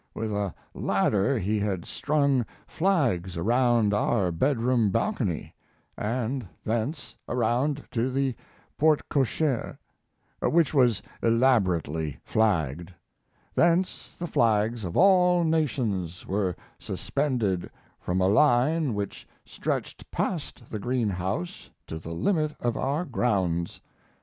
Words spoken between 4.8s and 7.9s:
balcony, and thence around